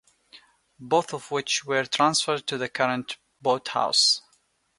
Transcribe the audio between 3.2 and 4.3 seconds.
boathouse.